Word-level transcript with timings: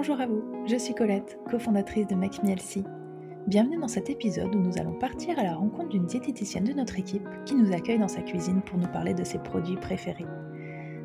Bonjour 0.00 0.20
à 0.20 0.26
vous, 0.26 0.44
je 0.64 0.76
suis 0.76 0.94
Colette, 0.94 1.40
cofondatrice 1.50 2.06
de 2.06 2.14
Make 2.14 2.38
Bienvenue 3.48 3.78
dans 3.80 3.88
cet 3.88 4.08
épisode 4.08 4.54
où 4.54 4.60
nous 4.60 4.78
allons 4.78 4.96
partir 4.96 5.36
à 5.40 5.42
la 5.42 5.56
rencontre 5.56 5.88
d'une 5.88 6.06
diététicienne 6.06 6.62
de 6.62 6.72
notre 6.72 7.00
équipe 7.00 7.26
qui 7.44 7.56
nous 7.56 7.72
accueille 7.72 7.98
dans 7.98 8.06
sa 8.06 8.22
cuisine 8.22 8.62
pour 8.62 8.78
nous 8.78 8.86
parler 8.86 9.12
de 9.12 9.24
ses 9.24 9.40
produits 9.40 9.76
préférés. 9.76 10.24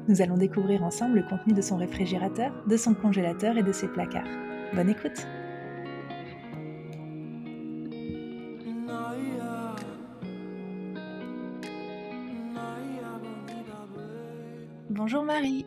Nous 0.07 0.21
allons 0.21 0.37
découvrir 0.37 0.83
ensemble 0.83 1.15
le 1.15 1.23
contenu 1.27 1.53
de 1.53 1.61
son 1.63 1.77
réfrigérateur, 1.77 2.53
de 2.67 2.77
son 2.77 2.93
congélateur 2.93 3.57
et 3.57 3.63
de 3.63 3.71
ses 3.71 3.87
placards. 3.87 4.27
Bonne 4.75 4.91
écoute 4.91 5.25
Bonjour 14.91 15.23
Marie 15.23 15.65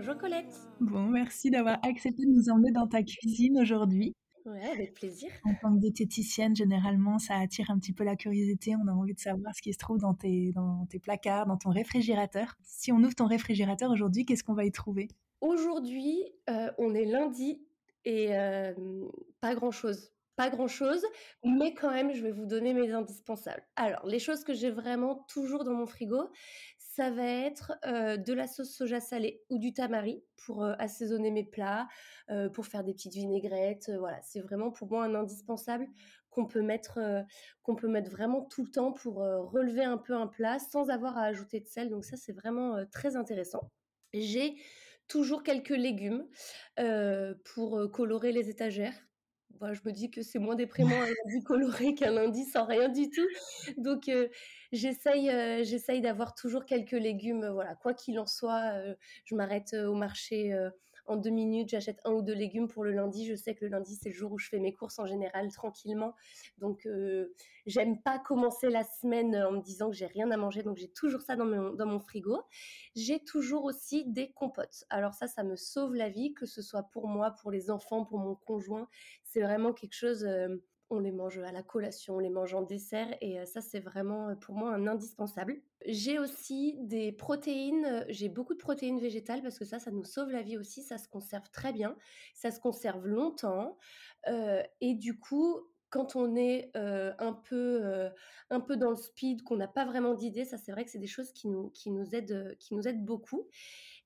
Bonjour 0.00 0.16
Colette. 0.16 0.56
Bon, 0.80 1.02
merci 1.02 1.50
d'avoir 1.50 1.78
accepté 1.84 2.24
de 2.24 2.30
nous 2.30 2.48
emmener 2.48 2.72
dans 2.72 2.86
ta 2.86 3.02
cuisine 3.02 3.58
aujourd'hui. 3.60 4.16
Ouais, 4.46 4.66
avec 4.72 4.94
plaisir. 4.94 5.28
En 5.44 5.52
tant 5.60 5.74
que 5.74 5.78
diététicienne, 5.78 6.56
généralement, 6.56 7.18
ça 7.18 7.36
attire 7.36 7.70
un 7.70 7.78
petit 7.78 7.92
peu 7.92 8.02
la 8.02 8.16
curiosité. 8.16 8.74
On 8.82 8.88
a 8.88 8.92
envie 8.92 9.12
de 9.12 9.20
savoir 9.20 9.54
ce 9.54 9.60
qui 9.60 9.74
se 9.74 9.78
trouve 9.78 9.98
dans 9.98 10.14
tes, 10.14 10.52
dans 10.52 10.86
tes 10.86 11.00
placards, 11.00 11.44
dans 11.44 11.58
ton 11.58 11.68
réfrigérateur. 11.68 12.56
Si 12.62 12.92
on 12.92 12.96
ouvre 12.96 13.14
ton 13.14 13.26
réfrigérateur 13.26 13.90
aujourd'hui, 13.90 14.24
qu'est-ce 14.24 14.42
qu'on 14.42 14.54
va 14.54 14.64
y 14.64 14.72
trouver? 14.72 15.08
Aujourd'hui, 15.42 16.24
euh, 16.48 16.70
on 16.78 16.94
est 16.94 17.04
lundi 17.04 17.60
et 18.06 18.34
euh, 18.34 18.72
pas 19.42 19.54
grand-chose. 19.54 20.12
Pas 20.36 20.48
grand-chose, 20.48 21.04
mais 21.44 21.74
quand 21.74 21.90
même, 21.90 22.14
je 22.14 22.22
vais 22.22 22.32
vous 22.32 22.46
donner 22.46 22.72
mes 22.72 22.90
indispensables. 22.90 23.62
Alors, 23.76 24.06
les 24.06 24.18
choses 24.18 24.44
que 24.44 24.54
j'ai 24.54 24.70
vraiment 24.70 25.26
toujours 25.28 25.64
dans 25.64 25.74
mon 25.74 25.84
frigo, 25.84 26.30
ça 26.92 27.10
va 27.10 27.24
être 27.24 27.72
de 27.84 28.32
la 28.32 28.48
sauce 28.48 28.74
soja 28.74 29.00
salée 29.00 29.42
ou 29.48 29.58
du 29.58 29.72
tamari 29.72 30.24
pour 30.36 30.64
assaisonner 30.64 31.30
mes 31.30 31.44
plats, 31.44 31.86
pour 32.52 32.66
faire 32.66 32.82
des 32.82 32.92
petites 32.94 33.14
vinaigrettes. 33.14 33.92
voilà, 33.98 34.20
c'est 34.22 34.40
vraiment 34.40 34.72
pour 34.72 34.90
moi 34.90 35.04
un 35.04 35.14
indispensable 35.14 35.86
qu'on 36.30 36.46
peut 36.46 36.62
mettre 36.62 36.98
qu'on 37.62 37.76
peut 37.76 37.88
mettre 37.88 38.10
vraiment 38.10 38.42
tout 38.42 38.64
le 38.64 38.70
temps 38.70 38.92
pour 38.92 39.16
relever 39.16 39.84
un 39.84 39.98
peu 39.98 40.14
un 40.14 40.26
plat 40.26 40.58
sans 40.58 40.90
avoir 40.90 41.16
à 41.16 41.22
ajouter 41.24 41.60
de 41.60 41.68
sel. 41.68 41.90
Donc 41.90 42.04
ça, 42.04 42.16
c'est 42.16 42.32
vraiment 42.32 42.84
très 42.90 43.14
intéressant. 43.14 43.70
J'ai 44.12 44.56
toujours 45.06 45.44
quelques 45.44 45.70
légumes 45.70 46.26
pour 47.44 47.90
colorer 47.92 48.32
les 48.32 48.50
étagères 48.50 48.94
bah, 49.60 49.72
je 49.72 49.80
me 49.84 49.92
dis 49.92 50.10
que 50.10 50.22
c'est 50.22 50.38
moins 50.38 50.54
déprimant 50.56 51.00
un 51.00 51.06
lundi 51.06 51.44
coloré 51.44 51.94
qu'un 51.94 52.12
lundi 52.12 52.44
sans 52.44 52.64
rien 52.64 52.88
du 52.88 53.10
tout. 53.10 53.28
Donc, 53.76 54.10
j'essaye, 54.72 55.64
j'essaye 55.64 56.00
d'avoir 56.00 56.34
toujours 56.34 56.64
quelques 56.64 56.92
légumes. 56.92 57.48
Voilà, 57.48 57.74
quoi 57.76 57.94
qu'il 57.94 58.18
en 58.18 58.26
soit, 58.26 58.72
je 59.24 59.34
m'arrête 59.34 59.74
au 59.74 59.94
marché 59.94 60.52
en 61.10 61.16
deux 61.16 61.30
minutes, 61.30 61.70
j'achète 61.70 62.00
un 62.04 62.12
ou 62.12 62.22
deux 62.22 62.34
légumes 62.34 62.68
pour 62.68 62.84
le 62.84 62.92
lundi. 62.92 63.26
Je 63.26 63.34
sais 63.34 63.54
que 63.54 63.64
le 63.64 63.70
lundi, 63.70 63.96
c'est 64.00 64.10
le 64.10 64.14
jour 64.14 64.30
où 64.32 64.38
je 64.38 64.48
fais 64.48 64.60
mes 64.60 64.72
courses 64.72 64.98
en 64.98 65.06
général 65.06 65.50
tranquillement. 65.50 66.14
Donc, 66.58 66.86
euh, 66.86 67.34
j'aime 67.66 68.00
pas 68.00 68.20
commencer 68.20 68.70
la 68.70 68.84
semaine 68.84 69.34
en 69.34 69.52
me 69.52 69.60
disant 69.60 69.90
que 69.90 69.96
j'ai 69.96 70.06
rien 70.06 70.30
à 70.30 70.36
manger. 70.36 70.62
Donc, 70.62 70.76
j'ai 70.76 70.90
toujours 70.90 71.20
ça 71.20 71.34
dans 71.34 71.44
mon, 71.44 71.72
dans 71.72 71.86
mon 71.86 71.98
frigo. 71.98 72.40
J'ai 72.94 73.18
toujours 73.24 73.64
aussi 73.64 74.04
des 74.06 74.30
compotes. 74.32 74.84
Alors, 74.88 75.14
ça, 75.14 75.26
ça 75.26 75.42
me 75.42 75.56
sauve 75.56 75.94
la 75.94 76.08
vie, 76.08 76.32
que 76.32 76.46
ce 76.46 76.62
soit 76.62 76.84
pour 76.84 77.08
moi, 77.08 77.32
pour 77.32 77.50
les 77.50 77.70
enfants, 77.70 78.04
pour 78.04 78.18
mon 78.18 78.36
conjoint. 78.36 78.88
C'est 79.24 79.40
vraiment 79.40 79.72
quelque 79.72 79.94
chose. 79.94 80.24
Euh, 80.24 80.56
on 80.90 80.98
les 80.98 81.12
mange 81.12 81.38
à 81.38 81.52
la 81.52 81.62
collation, 81.62 82.16
on 82.16 82.18
les 82.18 82.30
mange 82.30 82.54
en 82.54 82.62
dessert 82.62 83.16
et 83.20 83.44
ça 83.46 83.60
c'est 83.60 83.80
vraiment 83.80 84.34
pour 84.36 84.54
moi 84.54 84.70
un 84.74 84.86
indispensable. 84.86 85.62
J'ai 85.86 86.18
aussi 86.18 86.76
des 86.80 87.12
protéines, 87.12 88.04
j'ai 88.08 88.28
beaucoup 88.28 88.54
de 88.54 88.58
protéines 88.58 89.00
végétales 89.00 89.42
parce 89.42 89.58
que 89.58 89.64
ça, 89.64 89.78
ça 89.78 89.90
nous 89.90 90.04
sauve 90.04 90.30
la 90.30 90.42
vie 90.42 90.58
aussi, 90.58 90.82
ça 90.82 90.98
se 90.98 91.08
conserve 91.08 91.48
très 91.50 91.72
bien, 91.72 91.96
ça 92.34 92.50
se 92.50 92.60
conserve 92.60 93.06
longtemps 93.06 93.78
et 94.26 94.94
du 94.94 95.18
coup, 95.18 95.60
quand 95.88 96.16
on 96.16 96.36
est 96.36 96.70
un 96.74 97.32
peu 97.32 98.10
un 98.50 98.60
peu 98.60 98.76
dans 98.76 98.90
le 98.90 98.96
speed, 98.96 99.42
qu'on 99.42 99.56
n'a 99.56 99.68
pas 99.68 99.84
vraiment 99.84 100.14
d'idées, 100.14 100.44
ça 100.44 100.58
c'est 100.58 100.72
vrai 100.72 100.84
que 100.84 100.90
c'est 100.90 100.98
des 100.98 101.06
choses 101.06 101.32
qui 101.32 101.48
nous 101.48 101.70
qui 101.70 101.90
nous 101.90 102.14
aident 102.14 102.56
qui 102.58 102.74
nous 102.74 102.86
aident 102.86 103.04
beaucoup. 103.04 103.48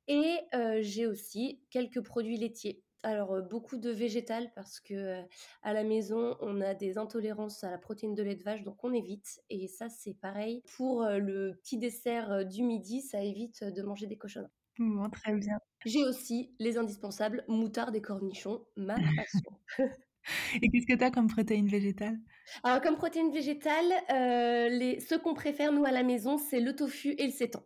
Et 0.07 0.39
j'ai 0.81 1.07
aussi 1.07 1.63
quelques 1.71 2.03
produits 2.03 2.37
laitiers 2.37 2.83
alors, 3.05 3.43
beaucoup 3.43 3.77
de 3.77 3.91
végétal 3.91 4.51
parce 4.55 4.81
que 4.81 5.23
à 5.63 5.73
la 5.73 5.85
maison, 5.85 6.37
on 6.41 6.61
a 6.61 6.75
des 6.75 6.99
intolérances 6.99 7.63
à 7.63 7.71
la 7.71 7.79
protéine 7.79 8.15
de 8.15 8.23
lait 8.23 8.35
de 8.35 8.43
vache, 8.43 8.63
donc 8.63 8.83
on 8.83 8.93
évite. 8.93 9.41
Et 9.51 9.69
ça, 9.69 9.89
c'est 9.89 10.15
pareil. 10.15 10.63
Pour 10.77 11.05
le 11.05 11.55
petit 11.63 11.79
dessert 11.79 12.45
du 12.45 12.63
midi, 12.63 13.03
ça 13.03 13.23
évite 13.23 13.63
de 13.65 13.83
manger 13.83 14.07
des 14.07 14.17
cochonneries. 14.17 14.51
Bon, 14.79 15.09
très 15.09 15.35
bien. 15.35 15.59
J'ai 15.85 16.03
aussi 16.03 16.55
les 16.59 16.79
indispensables 16.79 17.45
moutarde 17.47 17.95
et 17.95 18.03
cornichons, 18.03 18.65
ma 18.77 18.95
passion. 18.95 19.59
et 20.63 20.71
qu'est-ce 20.71 20.87
que 20.87 20.99
tu 20.99 21.05
as 21.05 21.11
comme 21.11 21.29
protéine 21.29 21.69
végétale? 21.69 22.19
Alors, 22.63 22.81
comme 22.83 22.97
protéine 22.97 23.31
végétale, 23.31 23.93
les, 24.71 24.99
ce 25.01 25.15
qu'on 25.15 25.35
préfère, 25.35 25.73
nous, 25.73 25.85
à 25.85 25.93
la 25.93 26.03
maison, 26.03 26.39
c'est 26.39 26.61
le 26.61 26.75
tofu 26.75 27.15
et 27.19 27.27
le 27.27 27.33
sétan. 27.33 27.63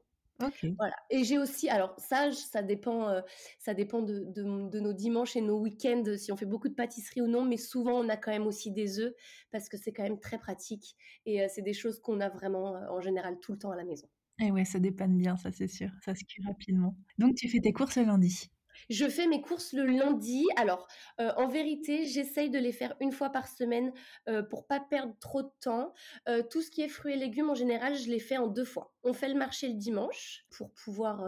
Voilà. 0.78 0.94
Et 1.10 1.24
j'ai 1.24 1.38
aussi, 1.38 1.68
alors 1.68 1.94
ça, 1.98 2.30
ça 2.32 2.62
dépend, 2.62 3.08
euh, 3.08 3.20
ça 3.58 3.74
dépend 3.74 4.02
de, 4.02 4.24
de, 4.28 4.80
nos 4.80 4.92
dimanches 4.92 5.36
et 5.36 5.40
nos 5.40 5.58
week-ends, 5.60 6.04
si 6.16 6.30
on 6.30 6.36
fait 6.36 6.46
beaucoup 6.46 6.68
de 6.68 6.74
pâtisserie 6.74 7.20
ou 7.20 7.26
non, 7.26 7.44
mais 7.44 7.56
souvent 7.56 7.98
on 7.98 8.08
a 8.08 8.16
quand 8.16 8.30
même 8.30 8.46
aussi 8.46 8.70
des 8.70 9.00
œufs 9.00 9.12
parce 9.50 9.68
que 9.68 9.76
c'est 9.76 9.92
quand 9.92 10.04
même 10.04 10.20
très 10.20 10.38
pratique 10.38 10.96
et 11.26 11.42
euh, 11.42 11.46
c'est 11.52 11.62
des 11.62 11.72
choses 11.72 12.00
qu'on 12.00 12.20
a 12.20 12.28
vraiment 12.28 12.76
euh, 12.76 12.88
en 12.90 13.00
général 13.00 13.38
tout 13.40 13.52
le 13.52 13.58
temps 13.58 13.72
à 13.72 13.76
la 13.76 13.84
maison. 13.84 14.08
Et 14.40 14.52
ouais, 14.52 14.64
ça 14.64 14.78
dépanne 14.78 15.18
bien, 15.18 15.36
ça 15.36 15.50
c'est 15.50 15.66
sûr, 15.66 15.90
ça 16.04 16.14
se 16.14 16.24
cuit 16.24 16.44
rapidement. 16.46 16.96
Donc 17.18 17.34
tu 17.34 17.48
fais 17.48 17.60
tes 17.60 17.72
courses 17.72 17.96
le 17.96 18.04
lundi? 18.04 18.48
Je 18.90 19.08
fais 19.08 19.26
mes 19.26 19.40
courses 19.40 19.72
le 19.72 19.86
lundi. 19.86 20.44
Alors, 20.56 20.86
euh, 21.20 21.30
en 21.36 21.48
vérité, 21.48 22.06
j'essaye 22.06 22.50
de 22.50 22.58
les 22.58 22.72
faire 22.72 22.94
une 23.00 23.12
fois 23.12 23.30
par 23.30 23.48
semaine 23.48 23.92
euh, 24.28 24.42
pour 24.42 24.66
pas 24.66 24.80
perdre 24.80 25.14
trop 25.20 25.42
de 25.42 25.50
temps. 25.60 25.92
Euh, 26.28 26.42
tout 26.42 26.62
ce 26.62 26.70
qui 26.70 26.82
est 26.82 26.88
fruits 26.88 27.14
et 27.14 27.16
légumes, 27.16 27.50
en 27.50 27.54
général, 27.54 27.94
je 27.96 28.10
les 28.10 28.18
fais 28.18 28.38
en 28.38 28.46
deux 28.46 28.64
fois. 28.64 28.92
On 29.02 29.12
fait 29.12 29.28
le 29.28 29.34
marché 29.34 29.68
le 29.68 29.74
dimanche 29.74 30.46
pour 30.50 30.72
pouvoir 30.72 31.24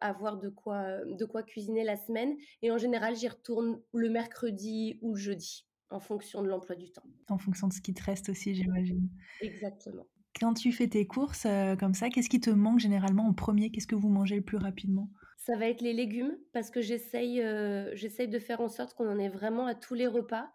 avoir 0.00 0.38
de 0.38 0.48
quoi, 0.48 1.04
de 1.04 1.24
quoi 1.24 1.42
cuisiner 1.42 1.84
la 1.84 1.96
semaine. 1.96 2.36
Et 2.62 2.70
en 2.70 2.78
général, 2.78 3.16
j'y 3.16 3.28
retourne 3.28 3.80
le 3.92 4.08
mercredi 4.08 4.98
ou 5.02 5.14
le 5.14 5.20
jeudi 5.20 5.66
en 5.90 6.00
fonction 6.00 6.42
de 6.42 6.48
l'emploi 6.48 6.76
du 6.76 6.90
temps. 6.90 7.02
En 7.28 7.38
fonction 7.38 7.68
de 7.68 7.72
ce 7.72 7.80
qui 7.80 7.94
te 7.94 8.02
reste 8.02 8.28
aussi, 8.28 8.54
j'imagine. 8.54 9.08
Exactement. 9.40 10.06
Quand 10.38 10.54
tu 10.54 10.72
fais 10.72 10.88
tes 10.88 11.06
courses 11.06 11.46
comme 11.78 11.94
ça, 11.94 12.08
qu'est-ce 12.08 12.28
qui 12.28 12.40
te 12.40 12.50
manque 12.50 12.78
généralement 12.78 13.26
en 13.26 13.34
premier? 13.34 13.70
Qu'est-ce 13.70 13.86
que 13.86 13.96
vous 13.96 14.08
mangez 14.08 14.36
le 14.36 14.42
plus 14.42 14.58
rapidement? 14.58 15.10
Ça 15.48 15.56
va 15.56 15.66
être 15.66 15.80
les 15.80 15.94
légumes 15.94 16.36
parce 16.52 16.70
que 16.70 16.82
j'essaye, 16.82 17.40
euh, 17.40 17.90
j'essaye 17.94 18.28
de 18.28 18.38
faire 18.38 18.60
en 18.60 18.68
sorte 18.68 18.92
qu'on 18.92 19.08
en 19.08 19.18
ait 19.18 19.30
vraiment 19.30 19.64
à 19.64 19.74
tous 19.74 19.94
les 19.94 20.06
repas. 20.06 20.50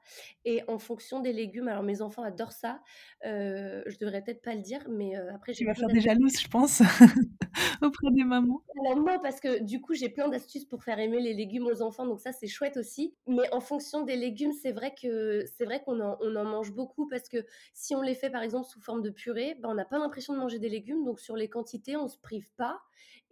Et 0.46 0.62
en 0.68 0.78
fonction 0.78 1.20
des 1.20 1.34
légumes, 1.34 1.68
alors 1.68 1.82
mes 1.82 2.04
enfants 2.04 2.22
adorent 2.22 2.52
ça. 2.52 2.80
Euh, 3.26 3.82
je 3.88 3.98
devrais 3.98 4.22
peut-être 4.22 4.44
pas 4.44 4.54
le 4.54 4.62
dire, 4.62 4.86
mais 4.88 5.18
euh, 5.18 5.34
après 5.34 5.54
j'ai. 5.54 5.60
Tu 5.60 5.66
vas 5.66 5.74
faire 5.74 5.88
des 5.88 6.00
jalouses, 6.00 6.40
je 6.40 6.48
pense, 6.48 6.82
auprès 7.82 8.12
des 8.12 8.24
mamans. 8.24 8.62
Alors 8.82 8.98
non, 8.98 9.18
parce 9.20 9.40
que 9.40 9.64
du 9.64 9.82
coup 9.82 9.96
j'ai 9.96 10.10
plein 10.10 10.28
d'astuces 10.28 10.66
pour 10.66 10.84
faire 10.84 11.00
aimer 11.00 11.22
les 11.22 11.34
légumes 11.34 11.66
aux 11.66 11.82
enfants, 11.82 12.06
donc 12.06 12.20
ça 12.20 12.32
c'est 12.32 12.48
chouette 12.48 12.78
aussi. 12.78 13.16
Mais 13.26 13.52
en 13.52 13.62
fonction 13.62 14.04
des 14.04 14.16
légumes, 14.16 14.54
c'est 14.54 14.74
vrai 14.74 14.94
que 14.94 15.44
c'est 15.58 15.66
vrai 15.66 15.82
qu'on 15.84 16.02
en, 16.02 16.20
on 16.22 16.36
en 16.36 16.46
mange 16.46 16.72
beaucoup 16.72 17.08
parce 17.08 17.30
que 17.30 17.48
si 17.74 17.96
on 17.96 18.04
les 18.04 18.14
fait 18.14 18.30
par 18.30 18.44
exemple 18.44 18.68
sous 18.68 18.80
forme 18.80 19.02
de 19.02 19.10
purée, 19.10 19.56
ben, 19.60 19.70
on 19.70 19.74
n'a 19.74 19.86
pas 19.86 19.98
l'impression 19.98 20.34
de 20.34 20.40
manger 20.40 20.60
des 20.60 20.70
légumes, 20.70 21.04
donc 21.04 21.20
sur 21.20 21.36
les 21.36 21.50
quantités 21.50 21.98
on 21.98 22.08
se 22.08 22.20
prive 22.20 22.52
pas 22.58 22.80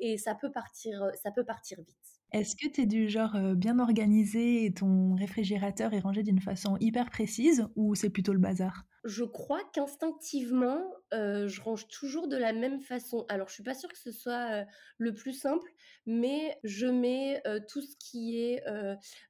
et 0.01 0.17
ça 0.17 0.35
peut 0.35 0.51
partir, 0.51 1.11
ça 1.15 1.31
peut 1.31 1.45
partir 1.45 1.79
vite. 1.81 1.97
Est-ce 2.33 2.57
que 2.57 2.67
tu 2.67 2.81
es 2.81 2.85
du 2.85 3.07
genre 3.09 3.37
bien 3.55 3.79
organisé 3.79 4.65
et 4.65 4.73
ton 4.73 5.15
réfrigérateur 5.15 5.93
est 5.93 5.99
rangé 6.01 6.23
d'une 6.23 6.41
façon 6.41 6.75
hyper 6.81 7.09
précise 7.09 7.67
ou 7.77 7.95
c'est 7.95 8.09
plutôt 8.09 8.33
le 8.33 8.39
bazar? 8.39 8.85
Je 9.03 9.23
crois 9.23 9.63
qu'instinctivement, 9.73 10.93
je 11.11 11.59
range 11.61 11.87
toujours 11.87 12.27
de 12.27 12.37
la 12.37 12.53
même 12.53 12.79
façon. 12.79 13.25
Alors, 13.29 13.47
je 13.47 13.55
suis 13.55 13.63
pas 13.63 13.73
sûre 13.73 13.89
que 13.89 13.97
ce 13.97 14.11
soit 14.11 14.65
le 14.99 15.13
plus 15.15 15.33
simple, 15.33 15.71
mais 16.05 16.59
je 16.63 16.85
mets 16.85 17.41
tout 17.67 17.81
ce 17.81 17.95
qui 17.97 18.37
est 18.39 18.63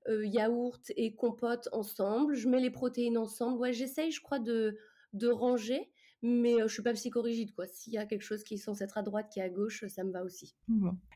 yaourt 0.08 0.92
et 0.98 1.16
compote 1.16 1.70
ensemble. 1.72 2.34
Je 2.36 2.50
mets 2.50 2.60
les 2.60 2.70
protéines 2.72 3.18
ensemble. 3.18 3.58
Ouais, 3.60 3.72
j'essaye, 3.72 4.12
je 4.12 4.20
crois, 4.22 4.40
de, 4.40 4.78
de 5.14 5.30
ranger 5.30 5.90
mais 6.22 6.56
je 6.62 6.68
suis 6.68 6.84
pas 6.84 6.94
psychorigide 6.94 7.54
quoi. 7.54 7.66
S'il 7.68 7.94
y 7.94 7.98
a 7.98 8.06
quelque 8.06 8.24
chose 8.24 8.44
qui 8.44 8.56
est 8.56 8.58
censé 8.58 8.84
être 8.84 8.98
à 8.98 9.02
droite 9.02 9.30
qui 9.32 9.40
est 9.40 9.44
à 9.44 9.50
gauche, 9.50 9.86
ça 9.88 10.04
me 10.04 10.12
va 10.12 10.24
aussi. 10.24 10.56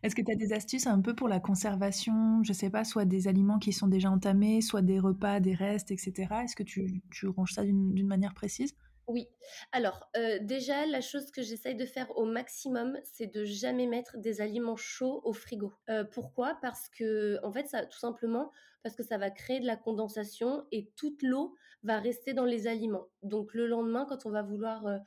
Est-ce 0.03 0.15
que 0.15 0.21
tu 0.21 0.31
as 0.31 0.35
des 0.35 0.53
astuces 0.53 0.87
un 0.87 1.01
peu 1.01 1.15
pour 1.15 1.27
la 1.27 1.39
conservation, 1.39 2.43
je 2.43 2.53
sais 2.53 2.69
pas, 2.69 2.83
soit 2.83 3.05
des 3.05 3.27
aliments 3.27 3.59
qui 3.59 3.73
sont 3.73 3.87
déjà 3.87 4.09
entamés, 4.09 4.61
soit 4.61 4.81
des 4.81 4.99
repas, 4.99 5.39
des 5.39 5.53
restes, 5.53 5.91
etc. 5.91 6.27
Est-ce 6.43 6.55
que 6.55 6.63
tu, 6.63 7.01
tu 7.11 7.27
ranges 7.27 7.53
ça 7.53 7.63
d'une 7.63 8.07
manière 8.07 8.33
précise? 8.33 8.75
Oui. 9.07 9.27
Alors, 9.71 10.09
heu, 10.17 10.39
déjà, 10.39 10.87
la 10.87 10.99
chose 10.99 11.29
que 11.29 11.43
j'essaye 11.43 11.75
de 11.75 11.85
faire 11.85 12.17
au 12.17 12.25
maximum, 12.25 12.97
c'est 13.03 13.27
de 13.27 13.45
jamais 13.45 13.85
mettre 13.85 14.17
des 14.17 14.41
aliments 14.41 14.75
chauds 14.75 15.21
au 15.23 15.31
frigo. 15.33 15.73
Heu, 15.89 16.07
pourquoi? 16.11 16.57
Parce 16.61 16.89
que, 16.89 17.39
en 17.43 17.51
fait, 17.51 17.67
ça 17.67 17.85
tout 17.85 17.99
simplement 17.99 18.51
parce 18.81 18.95
que 18.95 19.03
ça 19.03 19.17
va 19.17 19.29
créer 19.31 19.59
de 19.59 19.65
la 19.65 19.77
condensation 19.77 20.65
et 20.71 20.91
toute 20.95 21.21
l'eau 21.23 21.55
va 21.83 21.99
rester 21.99 22.33
dans 22.33 22.45
les 22.45 22.67
aliments. 22.67 23.07
Donc 23.23 23.53
le 23.55 23.67
lendemain, 23.67 24.05
quand 24.07 24.25
on 24.25 24.31
va 24.31 24.41
vouloir, 24.43 24.85
heu, 24.87 24.99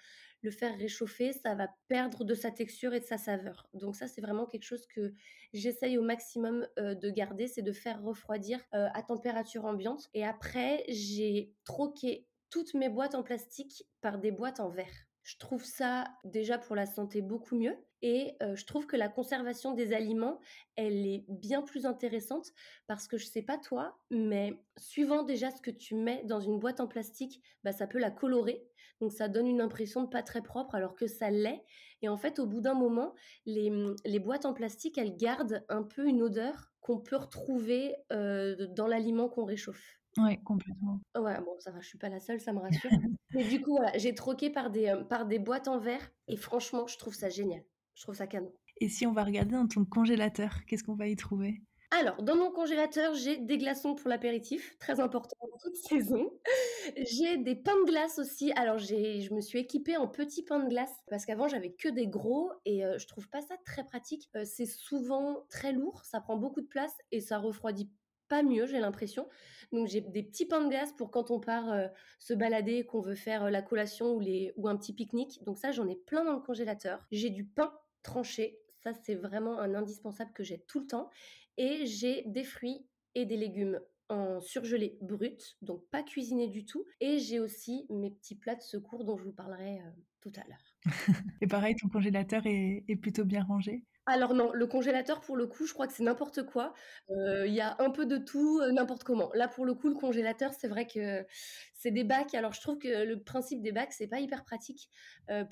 le 0.43 0.51
faire 0.53 0.77
réchauffer, 0.79 1.33
ça 1.33 1.55
va 1.57 1.69
perdre 1.89 2.25
de 2.25 2.35
sa 2.35 2.51
texture 2.53 2.95
et 2.95 3.01
de 3.01 3.05
sa 3.05 3.19
saveur. 3.19 3.69
Donc 3.75 3.97
ça, 3.97 4.07
c'est 4.09 4.21
vraiment 4.21 4.47
quelque 4.47 4.65
chose 4.65 4.87
que 4.87 5.13
j'essaye 5.53 5.99
au 5.99 6.03
maximum, 6.03 6.67
de 6.77 7.11
garder, 7.11 7.47
c'est 7.49 7.63
de 7.63 7.73
faire 7.73 8.03
refroidir, 8.03 8.61
à 8.73 9.03
température 9.03 9.65
ambiante 9.65 10.09
et 10.15 10.25
après 10.25 10.85
j'ai 10.89 11.55
troqué 11.65 12.27
toutes 12.51 12.75
mes 12.75 12.89
boîtes 12.89 13.15
en 13.15 13.23
plastique 13.23 13.85
par 14.01 14.19
des 14.19 14.31
boîtes 14.31 14.61
en 14.61 14.69
verre. 14.69 15.07
Je 15.23 15.37
trouve 15.37 15.65
ça 15.65 16.05
déjà 16.25 16.57
pour 16.59 16.75
la 16.75 16.87
santé 16.87 17.21
beaucoup 17.21 17.57
mieux 17.57 17.77
et 18.01 18.37
heu, 18.43 18.57
je 18.57 18.65
trouve 18.65 18.87
que 18.87 18.97
la 18.97 19.09
conservation 19.09 19.75
des 19.75 19.93
aliments, 19.93 20.41
elle 20.77 21.07
est 21.07 21.25
bien 21.29 21.63
plus 21.63 21.85
intéressante 21.85 22.53
parce 22.87 23.09
que 23.09 23.19
je 23.19 23.27
sais 23.27 23.43
pas 23.43 23.59
toi, 23.59 23.99
mais 24.11 24.59
suivant 24.79 25.25
déjà 25.25 25.51
ce 25.51 25.61
que 25.61 25.71
tu 25.71 25.97
mets 25.97 26.25
dans 26.25 26.41
une 26.41 26.59
boîte 26.59 26.81
en 26.81 26.87
plastique, 26.87 27.43
bah, 27.65 27.73
ça 27.73 27.87
peut 27.87 27.99
la 27.99 28.11
colorer. 28.11 28.69
Donc 29.01 29.13
ça 29.13 29.29
donne 29.29 29.47
une 29.47 29.61
impression 29.61 30.03
de 30.03 30.09
pas 30.09 30.23
très 30.23 30.43
propre 30.43 30.75
alors 30.75 30.95
que 30.95 31.07
ça 31.07 31.31
l'est 31.31 31.65
et 32.03 32.09
en 32.09 32.17
fait, 32.17 32.39
au 32.39 32.47
bout 32.47 32.61
d'un 32.61 32.75
moment, 32.75 33.15
les, 33.45 33.73
les 34.05 34.19
boîtes 34.19 34.47
en 34.47 34.55
plastique, 34.55 34.99
elles 34.99 35.17
gardent 35.17 35.65
un 35.69 35.83
peu 35.83 36.07
une 36.07 36.23
odeur 36.23 36.73
qu'on 36.81 37.01
peut 37.01 37.17
retrouver, 37.17 37.97
heu, 38.13 38.69
dans 38.69 38.87
l'aliment 38.87 39.29
qu'on 39.29 39.45
réchauffe. 39.45 39.98
Ouais, 40.19 40.43
complètement. 40.45 41.01
Ouais, 41.17 41.41
bon, 41.41 41.59
ça 41.59 41.71
va, 41.73 41.81
je 41.81 41.89
suis 41.89 41.99
pas 41.99 42.09
la 42.09 42.21
seule, 42.21 42.41
ça 42.41 42.53
me 42.53 42.61
rassure. 42.61 42.93
Mais 43.35 43.45
du 43.45 43.61
coup, 43.61 43.73
voilà, 43.77 43.97
j'ai 43.99 44.15
troqué 44.15 44.51
par 44.51 44.71
des, 44.71 44.89
heu, 44.89 45.07
par 45.07 45.27
des 45.27 45.39
boîtes 45.39 45.69
en 45.69 45.79
verre 45.79 46.11
et 46.29 46.37
franchement, 46.37 46.87
je 46.87 46.97
trouve 46.99 47.15
ça 47.15 47.29
génial. 47.29 47.65
Je 47.95 48.03
trouve 48.03 48.15
ça 48.15 48.27
canon. 48.27 48.53
Et 48.81 48.89
si 48.89 49.07
on 49.07 49.13
va 49.13 49.23
regarder 49.23 49.53
dans 49.53 49.69
ton 49.69 49.85
congélateur, 49.85 50.65
qu'est-ce 50.67 50.83
qu'on 50.83 50.97
va 50.97 51.07
y 51.07 51.15
trouver? 51.15 51.63
Alors, 51.91 52.23
dans 52.23 52.37
mon 52.37 52.51
congélateur, 52.53 53.15
j'ai 53.15 53.39
des 53.39 53.57
glaçons 53.57 53.95
pour 53.95 54.11
l'apéritif, 54.11 54.77
très 54.79 55.01
important 55.01 55.37
en 55.41 55.57
toute 55.59 55.75
saison. 55.77 56.39
J'ai 56.99 57.39
des 57.39 57.57
pains 57.57 57.77
de 57.81 57.85
glace 57.91 58.19
aussi. 58.19 58.53
Alors, 58.57 58.77
j'ai 58.79 59.23
je 59.23 59.33
me 59.33 59.41
suis 59.41 59.59
équipée 59.61 59.97
en 59.97 60.07
petits 60.07 60.43
pains 60.43 60.59
de 60.63 60.69
glace 60.69 60.93
parce 61.09 61.25
qu'avant, 61.25 61.49
j'avais 61.49 61.73
que 61.73 61.89
des 61.89 62.07
gros 62.07 62.53
et 62.67 62.85
heu, 62.85 62.99
je 62.99 63.07
trouve 63.07 63.31
pas 63.31 63.41
ça 63.41 63.57
très 63.65 63.85
pratique. 63.85 64.29
Heu, 64.37 64.45
c'est 64.45 64.67
souvent 64.67 65.47
très 65.49 65.73
lourd, 65.73 66.05
ça 66.05 66.21
prend 66.21 66.37
beaucoup 66.37 66.61
de 66.61 66.67
place 66.67 66.93
et 67.11 67.21
ça 67.23 67.39
refroidit 67.39 67.91
pas 68.29 68.43
mieux, 68.43 68.67
j'ai 68.67 68.81
l'impression. 68.81 69.29
Donc 69.73 69.89
j'ai 69.89 70.01
des 70.01 70.23
petits 70.23 70.47
pains 70.47 70.63
de 70.63 70.69
glace 70.69 70.93
pour 70.93 71.11
quand 71.11 71.31
on 71.31 71.41
part 71.41 71.71
euh, 71.73 71.89
se 72.19 72.35
balader, 72.35 72.85
qu'on 72.87 73.01
veut 73.01 73.15
faire 73.15 73.45
euh, 73.45 73.51
la 73.51 73.63
collation 73.63 74.15
ou, 74.15 74.23
ou 74.57 74.69
un 74.69 74.77
petit 74.77 74.93
pique-nique. 74.93 75.43
Donc 75.45 75.59
ça, 75.59 75.73
j'en 75.73 75.87
ai 75.89 75.97
plein 75.97 76.25
dans 76.25 76.35
le 76.35 76.41
congélateur. 76.41 77.07
J'ai 77.11 77.31
du 77.31 77.45
pain 77.45 77.73
tranché. 78.03 78.59
Ça, 78.83 78.93
c'est 78.95 79.15
vraiment 79.15 79.59
un 79.59 79.75
indispensable 79.75 80.33
que 80.33 80.45
j'ai 80.45 80.61
tout 80.61 80.81
le 80.81 80.87
temps. 80.87 81.11
Et 81.57 81.87
j'ai 81.87 82.23
des 82.27 82.45
fruits 82.45 82.87
et 83.15 83.27
des 83.27 83.37
légumes 83.37 83.81
en 84.09 84.41
surgelé 84.41 84.97
brut, 85.01 85.57
donc 85.63 85.85
pas 85.91 86.03
cuisiné 86.03 86.49
du 86.49 86.65
tout. 86.65 86.85
Et 87.01 87.19
j'ai 87.19 87.41
aussi 87.41 87.87
mes 87.91 88.11
petits 88.11 88.37
plats 88.37 88.55
de 88.55 88.63
secours 88.63 89.05
dont 89.05 89.17
je 89.17 89.25
vous 89.25 89.33
parlerai 89.33 89.81
euh, 89.81 89.91
tout 90.21 90.33
à 90.37 90.47
l'heure. 90.49 90.77
et 91.41 91.47
pareil, 91.47 91.75
ton 91.77 91.89
congélateur 91.89 92.47
est, 92.47 92.85
est 92.89 92.97
plutôt 92.97 93.25
bien 93.25 93.43
rangé? 93.43 93.85
Alors 94.07 94.33
non, 94.33 94.53
le 94.55 94.67
congélateur 94.67 95.21
pour 95.21 95.37
le 95.37 95.47
coup, 95.47 95.67
je 95.67 95.75
crois 95.75 95.87
que 95.87 95.93
c'est 95.93 96.03
n'importe 96.03 96.43
quoi. 96.45 96.73
Il 97.11 97.53
y 97.53 97.61
a 97.61 97.77
un 97.79 97.91
peu 97.91 98.07
de 98.07 98.17
tout, 98.17 98.59
n'importe 98.73 99.05
comment. 99.05 99.31
Là 99.35 99.49
pour 99.49 99.67
le 99.67 99.75
coup, 99.75 99.89
le 99.89 99.95
congélateur, 99.95 100.55
c'est 100.55 100.69
vrai 100.69 100.87
que 100.87 101.27
c'est 101.75 101.91
des 101.91 102.05
bacs. 102.05 102.33
Alors 102.35 102.55
je 102.55 102.63
trouve 102.63 102.79
que 102.79 103.05
le 103.05 103.23
principe 103.23 103.61
des 103.61 103.71
bacs, 103.71 103.93
c'est 103.93 104.07
pas 104.07 104.21
hyper 104.21 104.45
pratique 104.45 104.89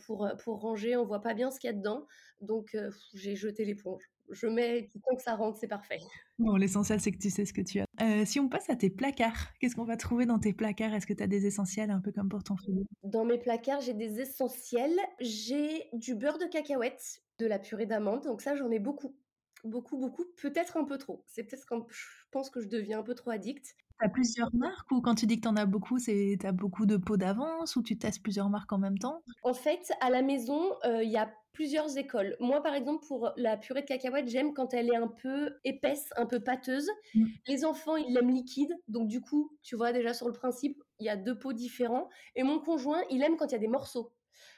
pour 0.07 0.27
pour 0.43 0.61
ranger. 0.61 0.97
On 0.97 1.05
voit 1.05 1.21
pas 1.21 1.35
bien 1.35 1.51
ce 1.51 1.61
qu'il 1.61 1.69
y 1.69 1.71
a 1.71 1.77
dedans, 1.77 2.07
donc 2.41 2.75
j'ai 3.13 3.37
jeté 3.37 3.67
l'éponge. 3.67 4.11
Je 4.31 4.47
mets 4.47 4.91
tout 4.93 4.99
temps 5.01 5.17
que 5.17 5.23
ça 5.23 5.35
rentre, 5.35 5.59
c'est 5.59 5.69
parfait. 5.69 6.01
Bon, 6.39 6.57
l'essentiel, 6.57 7.01
c'est 7.01 7.13
que 7.13 7.19
tu 7.19 7.31
sais 7.31 7.45
ce 7.45 7.53
que 7.53 7.63
tu 7.63 7.81
as. 7.81 8.27
si 8.27 8.41
on 8.41 8.49
passe 8.49 8.69
à 8.71 8.77
tes 8.77 8.91
placards, 8.91 9.53
qu'est-ce 9.61 9.75
qu'on 9.75 9.85
va 9.85 9.97
trouver 9.97 10.27
dans 10.27 10.39
tes 10.39 10.53
placards? 10.53 10.95
Est-ce 10.95 11.07
que 11.07 11.15
tu 11.15 11.23
as 11.23 11.27
des 11.27 11.47
essentiels 11.47 11.91
un 11.91 12.01
peu 12.01 12.13
comme 12.13 12.29
pour 12.29 12.43
ton 12.45 12.57
frigo? 12.57 12.85
Dans 13.05 13.25
mes 13.25 13.39
placards, 13.39 13.81
j'ai 13.81 13.95
des 13.95 14.21
essentiels. 14.21 14.99
J'ai 15.21 15.89
du 15.93 16.15
beurre 16.15 16.39
de 16.39 16.47
cacahuète 16.47 17.23
de 17.39 17.47
la 17.47 17.59
purée 17.59 17.87
d'amande. 17.87 18.25
Donc 18.25 18.43
ça, 18.43 18.55
j'en 18.57 18.71
ai 18.71 18.79
beaucoup. 18.79 19.17
Beaucoup, 19.65 19.99
beaucoup. 19.99 20.25
Peut-être 20.41 20.77
un 20.77 20.85
peu 20.85 20.99
trop. 20.99 21.25
C'est 21.27 21.45
peut-être 21.45 21.67
quand 21.67 21.87
je 21.91 22.05
pense 22.31 22.51
que 22.51 22.61
je 22.61 22.69
deviens 22.69 23.01
un 23.01 23.03
peu 23.03 23.15
trop 23.15 23.31
addict. 23.31 23.77
T'as 23.99 24.09
plusieurs 24.09 24.55
marques 24.55 24.91
ou 24.91 25.01
quand 25.01 25.15
tu 25.15 25.27
dis 25.27 25.37
que 25.37 25.43
t'en 25.43 25.57
as 25.57 25.67
beaucoup, 25.67 25.99
c'est 25.99 26.37
t'as 26.41 26.53
beaucoup 26.53 26.87
de 26.87 26.97
pots 26.97 27.17
d'avance 27.17 27.77
ou 27.77 27.83
tu 27.83 27.99
testes 27.99 28.23
plusieurs 28.23 28.51
marques 28.51 28.73
en 28.73 28.79
même 28.79 28.99
temps? 28.99 29.23
En 29.43 29.55
fait, 29.55 29.93
à 30.01 30.11
la 30.11 30.23
maison, 30.23 30.73
euh, 30.85 31.03
il 31.03 31.11
y 31.11 31.17
a 31.17 31.33
plusieurs 31.53 31.97
écoles. 31.97 32.37
Moi, 32.39 32.63
par 32.63 32.75
exemple, 32.75 33.07
pour 33.07 33.33
la 33.37 33.57
purée 33.57 33.81
de 33.81 33.87
cacahuètes, 33.87 34.29
j'aime 34.29 34.53
quand 34.53 34.75
elle 34.75 34.91
est 34.91 34.97
un 34.97 35.09
peu 35.09 35.57
épaisse, 35.65 36.11
un 36.17 36.27
peu 36.27 36.41
pâteuse. 36.41 36.89
Mm. 37.15 37.25
Les 37.47 37.65
enfants, 37.65 37.97
ils 37.97 38.13
l'aiment 38.13 38.31
liquide. 38.31 38.75
Donc, 38.89 39.09
du 39.09 39.23
coup, 39.23 39.57
tu 39.63 39.77
vois 39.77 39.93
déjà 39.93 40.13
sur 40.13 40.27
le 40.27 40.35
principe, 40.35 40.83
il 40.99 41.07
y 41.07 41.09
a 41.09 41.17
deux 41.17 41.39
pots 41.39 41.55
différents. 41.55 42.11
Et 42.35 42.43
mon 42.43 42.61
conjoint, 42.61 43.01
il 43.11 43.23
aime 43.23 43.37
quand 43.37 43.47
il 43.47 43.53
y 43.53 43.57
a 43.57 43.59
des 43.59 43.69
morceaux. 43.69 44.13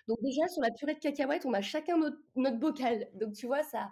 Donc 0.09 0.19
déjà, 0.23 0.49
sur 0.49 0.63
la 0.63 0.71
purée 0.71 0.95
de 0.95 0.99
cacahuètes, 0.99 1.47
on 1.47 1.53
a 1.53 1.61
chacun 1.61 1.99
notre, 1.99 2.59
bocal. 2.59 3.09
Donc 3.15 3.35
tu 3.35 3.47
vois, 3.47 3.63
ça, 3.63 3.91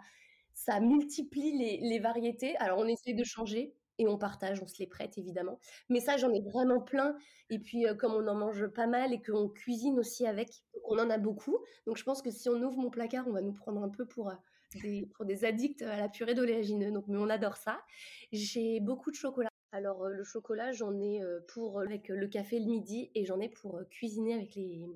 ça 0.54 0.80
multiplie 0.80 1.78
les, 1.80 1.98
variétés. 1.98 2.56
Alors 2.56 2.78
on 2.78 2.86
essaie 2.86 3.12
de 3.12 3.24
changer 3.24 3.74
et 3.98 4.06
on 4.06 4.18
partage, 4.18 4.62
on 4.62 4.66
se 4.66 4.78
les 4.78 4.86
prête 4.86 5.18
évidemment. 5.18 5.58
Mais 5.88 6.00
ça, 6.00 6.16
j'en 6.16 6.32
ai 6.32 6.40
vraiment 6.40 6.80
plein. 6.80 7.16
Et 7.50 7.58
puis, 7.58 7.86
euh, 7.86 7.94
comme 7.94 8.14
on 8.14 8.26
en 8.28 8.34
mange 8.34 8.66
pas 8.68 8.86
mal 8.86 9.12
et 9.12 9.22
qu'on 9.22 9.48
cuisine 9.48 9.98
aussi 9.98 10.26
avec, 10.26 10.48
on 10.84 10.98
en 10.98 11.10
a 11.10 11.18
beaucoup. 11.18 11.58
Donc, 11.86 11.96
je 11.96 12.04
pense 12.04 12.22
que 12.22 12.30
si 12.30 12.48
on 12.48 12.62
ouvre 12.62 12.76
mon 12.76 12.90
placard, 12.90 13.26
on 13.28 13.32
va 13.32 13.40
nous 13.40 13.54
prendre 13.54 13.82
un 13.82 13.88
peu 13.88 14.06
pour, 14.06 14.30
euh, 14.30 14.34
des, 14.82 15.06
pour 15.14 15.24
des 15.24 15.44
addicts 15.44 15.82
à 15.82 15.96
la 15.96 16.08
purée 16.08 16.34
d'oléagineux. 16.34 16.90
Donc, 16.92 17.04
mais 17.08 17.18
on 17.18 17.30
adore 17.30 17.56
ça. 17.56 17.80
J'ai 18.32 18.80
beaucoup 18.80 19.10
de 19.10 19.16
chocolat. 19.16 19.50
Alors 19.72 20.08
le 20.08 20.24
chocolat, 20.24 20.72
j'en 20.72 20.98
ai 21.00 21.20
pour 21.48 21.80
avec 21.80 22.08
le 22.08 22.28
café 22.28 22.58
le 22.58 22.66
midi 22.66 23.10
et 23.14 23.24
j'en 23.24 23.40
ai 23.40 23.48
pour 23.48 23.80
cuisiner 23.90 24.48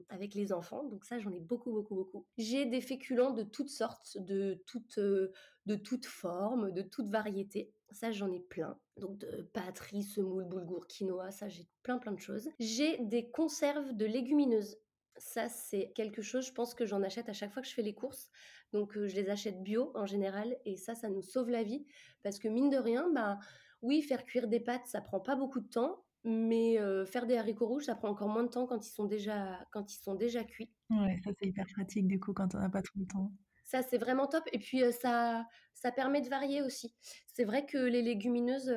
avec 0.09 0.35
les 0.35 0.53
enfants. 0.53 0.85
Donc 0.85 1.05
ça, 1.05 1.19
j'en 1.19 1.33
ai 1.33 1.41
beaucoup 1.41 1.73
beaucoup 1.73 1.95
beaucoup. 1.95 2.27
J'ai 2.39 2.67
des 2.67 2.81
féculents 2.81 3.33
de 3.33 3.43
toutes 3.43 3.69
sortes, 3.69 4.17
de 4.19 4.63
toutes 4.67 4.99
de 4.99 5.75
toutes 5.77 6.07
formes, 6.07 6.73
de 6.73 6.83
toutes 6.83 7.09
variétés. 7.09 7.73
Ça, 7.91 8.13
j'en 8.13 8.33
ai 8.33 8.41
plein. 8.41 8.79
Donc 8.97 9.19
de 9.19 9.43
pâtes, 9.53 9.81
riz, 9.81 10.05
semoule, 10.05 10.45
boulgour, 10.45 10.87
quinoa, 10.87 11.31
ça 11.31 11.49
j'ai 11.49 11.67
plein 11.83 11.99
plein 11.99 12.13
de 12.13 12.21
choses. 12.21 12.49
J'ai 12.59 12.99
des 12.99 13.31
conserves 13.31 13.93
de 13.95 14.07
légumineuses. 14.07 14.79
Ça, 15.17 15.49
c'est 15.51 15.93
quelque 15.95 16.23
chose, 16.23 16.47
je 16.47 16.53
pense 16.53 16.75
que 16.75 16.87
j'en 16.87 17.03
achète 17.03 17.29
à 17.29 17.35
chaque 17.35 17.53
fois 17.53 17.61
que 17.61 17.69
je 17.69 17.75
fais 17.75 17.83
les 17.83 17.95
courses. 17.95 18.31
Donc, 18.73 18.95
je 18.95 19.15
les 19.15 19.29
achète 19.29 19.63
bio 19.63 19.93
en 19.95 20.07
général. 20.07 20.57
Et 20.65 20.77
ça, 20.79 20.95
ça 20.95 21.11
nous 21.11 21.21
sauve 21.21 21.51
la 21.51 21.63
vie. 21.63 21.85
Parce 22.23 22.39
que 22.39 22.49
mine 22.49 22.71
de 22.71 22.79
rien, 22.79 23.11
bah, 23.13 23.39
oui, 23.83 24.03
faire 24.03 24.25
cuire 24.25 24.49
des 24.49 24.61
pâtes, 24.61 24.87
ça 24.87 25.01
prend 25.01 25.21
pas 25.21 25.37
beaucoup 25.37 25.61
de 25.61 25.69
temps, 25.69 26.05
mais 26.25 26.77
faire 27.07 27.27
des 27.27 27.37
haricots 27.37 27.67
rouges, 27.67 27.85
ça 27.85 27.95
prend 27.95 28.09
encore 28.09 28.29
moins 28.29 28.45
de 28.45 28.49
temps 28.49 28.67
quand 28.67 28.87
ils 28.87 28.91
sont 28.91 29.07
déjà, 29.07 29.67
quand 29.73 29.93
ils 29.93 29.99
sont 29.99 30.15
déjà 30.15 30.45
cuits. 30.45 30.71
Ouais, 30.91 31.19
ça 31.25 31.31
c'est 31.39 31.47
hyper 31.47 31.67
pratique 31.75 32.07
du 32.07 32.21
coup 32.21 32.33
quand 32.33 32.55
on 32.55 32.59
n'a 32.59 32.69
pas 32.69 32.83
trop 32.83 32.99
de 32.99 33.07
temps. 33.07 33.33
Ça 33.65 33.83
c'est 33.83 33.99
vraiment 33.99 34.27
top 34.27 34.45
et 34.53 34.59
puis 34.59 34.83
ça, 34.93 35.47
ça 35.75 35.93
permet 35.93 36.21
de 36.21 36.29
varier 36.29 36.61
aussi. 36.63 36.95
C'est 37.33 37.45
vrai 37.45 37.65
que 37.65 37.79
les 37.79 38.03
légumineuses, 38.03 38.75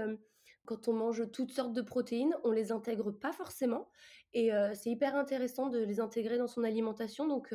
quand 0.66 0.88
on 0.88 0.94
mange 0.94 1.30
toutes 1.32 1.52
sortes 1.52 1.74
de 1.74 1.82
protéines, 1.82 2.36
on 2.44 2.52
les 2.52 2.72
intègre 2.72 3.12
pas 3.12 3.34
forcément 3.34 3.90
et 4.34 4.52
c'est 4.74 4.92
hyper 4.92 5.16
intéressant 5.16 5.68
de 5.68 5.80
les 5.80 6.00
intégrer 6.00 6.38
dans 6.38 6.48
son 6.48 6.64
alimentation. 6.64 7.28
Donc 7.28 7.54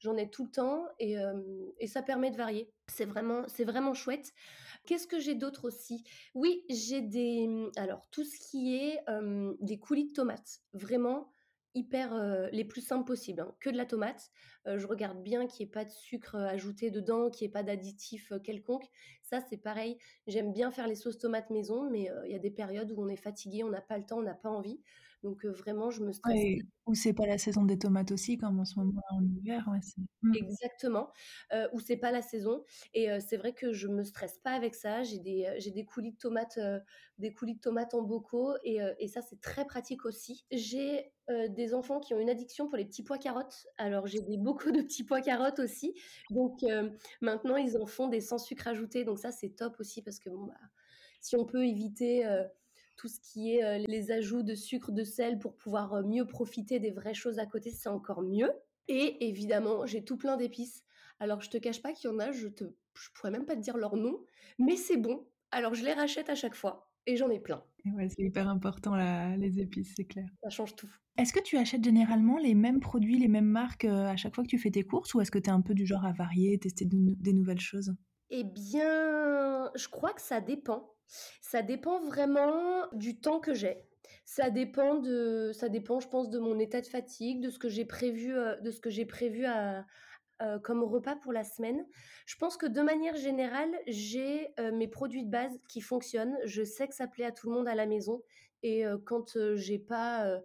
j'en 0.00 0.16
ai 0.16 0.28
tout 0.30 0.46
le 0.46 0.50
temps 0.50 0.86
et, 0.98 1.16
et 1.78 1.86
ça 1.86 2.02
permet 2.02 2.30
de 2.30 2.36
varier. 2.36 2.72
C'est 2.88 3.04
vraiment, 3.04 3.44
c'est 3.46 3.64
vraiment 3.64 3.94
chouette. 3.94 4.32
Qu'est-ce 4.86 5.06
que 5.06 5.20
j'ai 5.20 5.34
d'autre 5.34 5.66
aussi? 5.66 6.04
Oui, 6.34 6.64
j'ai 6.68 7.00
des... 7.00 7.46
Mmh, 7.46 7.70
alors, 7.76 8.08
tout 8.10 8.24
ce 8.24 8.38
qui 8.38 8.76
est 8.76 8.98
des 9.60 9.78
coulis 9.78 10.08
de 10.08 10.12
tomates. 10.12 10.60
Vraiment 10.72 11.30
hyper 11.74 12.48
les 12.50 12.64
plus 12.64 12.80
simples 12.80 13.06
possibles. 13.06 13.42
Hein. 13.42 13.54
Que 13.60 13.70
de 13.70 13.76
la 13.76 13.86
tomate. 13.86 14.30
je 14.66 14.84
regarde 14.86 15.22
bien 15.22 15.46
qu'il 15.46 15.64
n'y 15.64 15.70
ait 15.70 15.72
pas 15.72 15.84
de 15.84 15.90
sucre 15.90 16.34
ajouté 16.34 16.90
dedans, 16.90 17.30
qu'il 17.30 17.46
n'y 17.46 17.50
ait 17.50 17.52
pas 17.52 17.62
d'additif 17.62 18.32
quelconque. 18.42 18.86
Ça, 19.22 19.40
c'est 19.48 19.56
pareil. 19.56 19.98
J'aime 20.26 20.52
bien 20.52 20.72
faire 20.72 20.88
les 20.88 20.96
sauces 20.96 21.18
tomates 21.18 21.50
maison, 21.50 21.88
mais 21.88 22.10
il 22.26 22.32
y 22.32 22.34
a 22.34 22.40
des 22.40 22.50
périodes 22.50 22.90
où 22.90 23.00
on 23.00 23.08
est 23.08 23.16
fatigué, 23.16 23.62
on 23.62 23.70
n'a 23.70 23.80
pas 23.80 23.98
le 23.98 24.04
temps, 24.04 24.18
on 24.18 24.22
n'a 24.22 24.34
pas 24.34 24.50
envie. 24.50 24.80
Donc 25.22 25.44
vraiment, 25.44 25.90
je 25.90 26.02
me 26.02 26.12
stresse. 26.12 26.34
ou 26.86 26.94
c'est 26.94 27.12
pas 27.12 27.26
la 27.26 27.38
saison 27.38 27.64
des 27.64 27.78
tomates 27.78 28.10
aussi, 28.10 28.38
comme 28.38 28.58
en 28.58 28.64
ce 28.64 28.78
moment 28.78 29.02
en 29.10 29.22
hiver. 29.22 29.68
Mmh. 30.22 30.32
Exactement. 30.34 31.12
ou 31.72 31.80
c'est 31.80 31.96
pas 31.98 32.10
la 32.10 32.22
saison. 32.22 32.64
Et 32.94 33.08
c'est 33.20 33.36
vrai 33.36 33.52
que 33.52 33.72
je 33.72 33.86
me 33.88 34.02
stresse 34.02 34.38
pas 34.42 34.52
avec 34.52 34.74
ça. 34.74 35.02
J'ai 35.02 35.18
des, 35.18 35.54
j'ai 35.58 35.70
des 35.70 35.84
coulis 35.84 36.12
de 36.12 36.16
tomates, 36.18 36.58
des 37.18 37.32
coulis 37.32 37.56
de 37.56 37.60
tomates 37.60 37.94
en 37.94 38.02
bocaux, 38.02 38.54
et, 38.64 38.78
et 38.98 39.08
ça 39.08 39.20
c'est 39.20 39.40
très 39.40 39.64
pratique 39.66 40.04
aussi. 40.06 40.44
J'ai 40.50 41.12
des 41.50 41.74
enfants 41.74 42.00
qui 42.00 42.14
ont 42.14 42.18
une 42.18 42.30
addiction 42.30 42.66
pour 42.66 42.76
les 42.76 42.84
petits 42.84 43.04
pois 43.04 43.18
carottes. 43.18 43.66
Alors 43.76 44.06
j'ai 44.06 44.20
des 44.22 44.38
bocaux 44.38 44.70
de 44.72 44.80
petits 44.82 45.04
pois 45.04 45.20
carottes 45.20 45.58
aussi. 45.58 45.94
Donc 46.30 46.60
maintenant 47.20 47.56
ils 47.56 47.76
en 47.76 47.86
font 47.86 48.08
des 48.08 48.20
sans 48.20 48.38
sucre 48.38 48.68
ajouté. 48.68 49.04
Donc 49.04 49.18
ça 49.18 49.30
c'est 49.32 49.50
top 49.50 49.78
aussi 49.80 50.02
parce 50.02 50.18
que 50.18 50.30
bon 50.30 50.46
bah 50.46 50.54
si 51.20 51.36
on 51.36 51.44
peut 51.44 51.66
éviter 51.66 52.24
tout 53.00 53.08
ce 53.08 53.18
qui 53.18 53.56
est 53.56 53.78
les 53.78 54.10
ajouts 54.10 54.42
de 54.42 54.54
sucre, 54.54 54.92
de 54.92 55.04
sel 55.04 55.38
pour 55.38 55.56
pouvoir 55.56 56.02
mieux 56.06 56.26
profiter 56.26 56.78
des 56.80 56.90
vraies 56.90 57.14
choses 57.14 57.38
à 57.38 57.46
côté, 57.46 57.70
c'est 57.70 57.88
encore 57.88 58.20
mieux. 58.20 58.50
Et 58.88 59.26
évidemment, 59.28 59.86
j'ai 59.86 60.04
tout 60.04 60.18
plein 60.18 60.36
d'épices. 60.36 60.84
Alors, 61.18 61.40
je 61.40 61.48
te 61.48 61.56
cache 61.56 61.80
pas 61.80 61.92
qu'il 61.92 62.10
y 62.10 62.12
en 62.12 62.18
a, 62.18 62.30
je 62.30 62.48
te, 62.48 62.64
je 62.94 63.08
pourrais 63.14 63.30
même 63.30 63.46
pas 63.46 63.56
te 63.56 63.60
dire 63.60 63.78
leur 63.78 63.96
nom, 63.96 64.20
mais 64.58 64.76
c'est 64.76 64.98
bon. 64.98 65.26
Alors, 65.50 65.72
je 65.74 65.82
les 65.82 65.94
rachète 65.94 66.28
à 66.28 66.34
chaque 66.34 66.54
fois 66.54 66.92
et 67.06 67.16
j'en 67.16 67.30
ai 67.30 67.40
plein. 67.40 67.64
Ouais, 67.86 68.10
c'est 68.10 68.22
hyper 68.22 68.48
important 68.48 68.96
les 69.36 69.60
épices, 69.60 69.94
c'est 69.96 70.04
clair. 70.04 70.28
Ça 70.42 70.50
change 70.50 70.76
tout. 70.76 70.90
Est-ce 71.16 71.32
que 71.32 71.40
tu 71.40 71.56
achètes 71.56 71.82
généralement 71.82 72.36
les 72.36 72.54
mêmes 72.54 72.80
produits, 72.80 73.18
les 73.18 73.28
mêmes 73.28 73.46
marques 73.46 73.86
à 73.86 74.16
chaque 74.16 74.34
fois 74.34 74.44
que 74.44 74.50
tu 74.50 74.58
fais 74.58 74.70
tes 74.70 74.82
courses 74.82 75.14
ou 75.14 75.22
est-ce 75.22 75.30
que 75.30 75.38
tu 75.38 75.48
es 75.48 75.52
un 75.52 75.62
peu 75.62 75.72
du 75.72 75.86
genre 75.86 76.04
à 76.04 76.12
varier, 76.12 76.58
tester 76.58 76.84
des 76.86 77.32
nouvelles 77.32 77.60
choses? 77.60 77.94
Eh 78.30 78.44
bien, 78.44 79.70
je 79.74 79.88
crois 79.88 80.12
que 80.12 80.20
ça 80.20 80.40
dépend. 80.40 80.94
Ça 81.40 81.62
dépend 81.62 82.00
vraiment 82.00 82.86
du 82.92 83.20
temps 83.20 83.40
que 83.40 83.54
j'ai. 83.54 83.84
Ça 84.24 84.50
dépend 84.50 84.96
de, 84.96 85.50
ça 85.52 85.68
dépend, 85.68 86.00
je 86.00 86.08
pense, 86.08 86.30
de 86.30 86.38
mon 86.38 86.58
état 86.58 86.80
de 86.80 86.86
fatigue, 86.86 87.40
de 87.40 87.50
ce 87.50 87.58
que 87.58 87.68
j'ai 87.68 87.84
prévu, 87.84 88.34
de 88.62 88.70
ce 88.70 88.80
que 88.80 88.90
j'ai 88.90 89.04
prévu 89.04 89.44
à, 89.44 89.84
comme 90.62 90.84
repas 90.84 91.16
pour 91.16 91.32
la 91.32 91.44
semaine. 91.44 91.84
Je 92.26 92.36
pense 92.36 92.56
que 92.56 92.66
de 92.66 92.80
manière 92.80 93.16
générale, 93.16 93.70
j'ai 93.88 94.54
mes 94.72 94.88
produits 94.88 95.24
de 95.24 95.30
base 95.30 95.58
qui 95.68 95.80
fonctionnent. 95.80 96.36
Je 96.44 96.62
sais 96.62 96.86
que 96.86 96.94
ça 96.94 97.08
plaît 97.08 97.24
à 97.24 97.32
tout 97.32 97.48
le 97.50 97.56
monde 97.56 97.68
à 97.68 97.74
la 97.74 97.86
maison. 97.86 98.22
Et 98.62 98.84
quand 99.04 99.36
j'ai 99.56 99.78
pas 99.80 100.40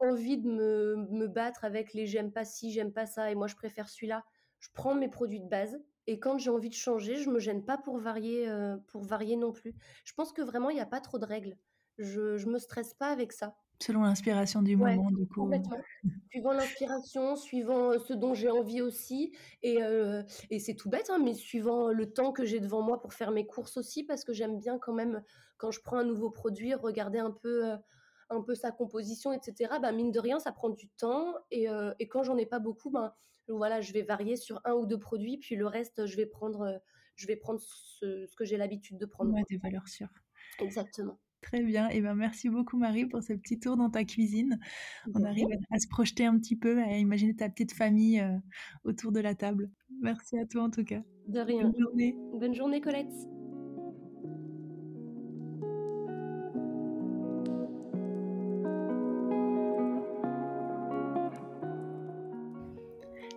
envie 0.00 0.38
de 0.38 0.48
me, 0.48 0.96
me, 1.10 1.28
battre 1.28 1.64
avec 1.64 1.92
les 1.92 2.06
j'aime 2.06 2.32
pas 2.32 2.44
ci, 2.44 2.72
j'aime 2.72 2.92
pas 2.92 3.06
ça, 3.06 3.30
et 3.30 3.34
moi 3.34 3.46
je 3.46 3.54
préfère 3.54 3.88
celui-là, 3.88 4.24
je 4.58 4.68
prends 4.72 4.94
mes 4.94 5.08
produits 5.08 5.40
de 5.40 5.48
base. 5.48 5.78
Et 6.06 6.18
quand 6.18 6.38
j'ai 6.38 6.50
envie 6.50 6.70
de 6.70 6.74
changer, 6.74 7.16
je 7.16 7.30
me 7.30 7.38
gêne 7.38 7.64
pas 7.64 7.78
pour 7.78 7.98
varier, 7.98 8.52
pour 8.88 9.02
varier 9.02 9.36
non 9.36 9.52
plus. 9.52 9.74
Je 10.04 10.12
pense 10.14 10.32
que 10.32 10.42
vraiment, 10.42 10.70
il 10.70 10.74
n'y 10.74 10.80
a 10.80 10.86
pas 10.86 11.00
trop 11.00 11.18
de 11.18 11.24
règles. 11.26 11.56
Je, 11.98 12.36
je 12.36 12.46
me 12.46 12.58
stresse 12.58 12.94
pas 12.94 13.08
avec 13.08 13.32
ça. 13.32 13.56
Selon 13.82 14.02
l'inspiration 14.02 14.60
du 14.60 14.76
moment, 14.76 15.10
du 15.10 15.26
coup. 15.26 15.42
Complètement. 15.42 15.78
suivant 16.30 16.52
l'inspiration, 16.52 17.36
suivant 17.36 17.98
ce 17.98 18.12
dont 18.12 18.34
j'ai 18.34 18.50
envie 18.50 18.82
aussi. 18.82 19.32
Et, 19.62 19.78
et 20.50 20.58
c'est 20.58 20.74
tout 20.74 20.90
bête, 20.90 21.10
hein, 21.10 21.18
mais 21.22 21.34
suivant 21.34 21.88
le 21.88 22.12
temps 22.12 22.32
que 22.32 22.44
j'ai 22.44 22.60
devant 22.60 22.82
moi 22.82 23.00
pour 23.00 23.14
faire 23.14 23.30
mes 23.30 23.46
courses 23.46 23.76
aussi, 23.76 24.04
parce 24.04 24.24
que 24.24 24.32
j'aime 24.32 24.58
bien 24.58 24.78
quand 24.78 24.92
même, 24.92 25.22
quand 25.56 25.70
je 25.70 25.80
prends 25.80 25.96
un 25.96 26.04
nouveau 26.04 26.30
produit, 26.30 26.74
regarder 26.74 27.18
un 27.20 27.30
peu, 27.30 27.72
un 28.30 28.42
peu 28.42 28.54
sa 28.54 28.70
composition, 28.70 29.32
etc. 29.32 29.74
Bah, 29.82 29.92
mine 29.92 30.12
de 30.12 30.20
rien, 30.20 30.38
ça 30.38 30.52
prend 30.52 30.70
du 30.70 30.88
temps. 30.88 31.34
Et, 31.50 31.66
et 31.98 32.08
quand 32.08 32.22
j'en 32.22 32.36
ai 32.36 32.46
pas 32.46 32.58
beaucoup, 32.58 32.90
ben, 32.90 33.12
voilà, 33.48 33.80
je 33.80 33.92
vais 33.92 34.02
varier 34.02 34.36
sur 34.36 34.60
un 34.64 34.74
ou 34.74 34.86
deux 34.86 34.98
produits, 34.98 35.38
puis 35.38 35.56
le 35.56 35.66
reste, 35.66 36.06
je 36.06 36.16
vais 36.16 36.26
prendre, 36.26 36.80
je 37.16 37.26
vais 37.26 37.36
prendre 37.36 37.60
ce, 37.60 38.26
ce 38.26 38.36
que 38.36 38.44
j'ai 38.44 38.56
l'habitude 38.56 38.98
de 38.98 39.06
prendre. 39.06 39.32
Ouais, 39.32 39.42
des 39.50 39.58
valeurs 39.58 39.88
sûres. 39.88 40.12
Exactement. 40.60 41.18
Très 41.40 41.62
bien. 41.62 41.88
Et 41.88 41.96
eh 41.96 42.00
ben, 42.00 42.14
merci 42.14 42.50
beaucoup, 42.50 42.76
Marie, 42.76 43.06
pour 43.06 43.22
ce 43.22 43.32
petit 43.32 43.58
tour 43.58 43.76
dans 43.76 43.88
ta 43.88 44.04
cuisine. 44.04 44.58
On 45.14 45.24
arrive 45.24 45.46
à, 45.70 45.78
se 45.78 45.88
projeter 45.88 46.26
un 46.26 46.38
petit 46.38 46.56
peu, 46.56 46.78
à 46.82 46.98
imaginer 46.98 47.34
ta 47.34 47.48
petite 47.48 47.72
famille 47.72 48.20
euh, 48.20 48.36
autour 48.84 49.10
de 49.10 49.20
la 49.20 49.34
table. 49.34 49.70
Merci 50.02 50.38
à 50.38 50.44
toi, 50.44 50.64
en 50.64 50.70
tout 50.70 50.84
cas. 50.84 51.02
De 51.28 51.40
rien. 51.40 51.62
Bonne 51.62 51.80
journée. 51.80 52.16
Bonne 52.34 52.54
journée, 52.54 52.80
Colette. 52.80 53.39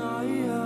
night. 0.00 0.59